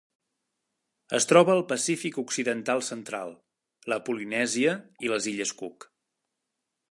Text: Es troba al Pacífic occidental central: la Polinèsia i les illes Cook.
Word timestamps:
Es 1.17 1.27
troba 1.31 1.51
al 1.55 1.61
Pacífic 1.73 2.17
occidental 2.21 2.81
central: 2.87 3.35
la 3.95 4.01
Polinèsia 4.09 4.75
i 5.09 5.13
les 5.13 5.29
illes 5.35 5.55
Cook. 5.61 5.87